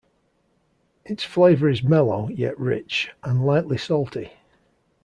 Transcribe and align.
Its 1.05 1.23
flavor 1.23 1.69
is 1.69 1.83
mellow, 1.83 2.27
yet 2.29 2.59
rich, 2.59 3.11
and 3.23 3.45
lightly 3.45 3.77
salty. 3.77 4.31